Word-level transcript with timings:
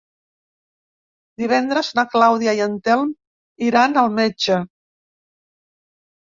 Divendres 1.41 1.91
na 1.99 2.05
Clàudia 2.13 2.55
i 2.61 2.63
en 2.67 2.79
Telm 2.89 3.13
iran 3.67 4.01
al 4.03 4.11
metge. 4.17 4.59